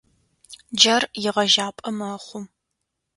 [0.77, 2.43] Джар егъэжьапӏэ мэхъу.